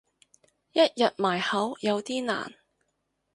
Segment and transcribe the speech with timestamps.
[0.71, 2.55] 一日埋口有啲難